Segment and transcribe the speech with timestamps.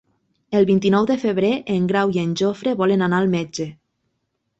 [0.59, 3.69] El vint-i-nou de febrer en Grau i en Jofre volen anar al metge.